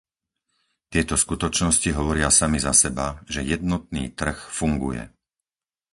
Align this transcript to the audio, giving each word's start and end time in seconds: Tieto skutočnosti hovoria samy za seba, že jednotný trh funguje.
Tieto 0.91 1.13
skutočnosti 1.23 1.89
hovoria 1.99 2.29
samy 2.39 2.57
za 2.65 2.73
seba, 2.83 3.07
že 3.33 3.45
jednotný 3.53 4.03
trh 4.19 4.37
funguje. 4.59 5.03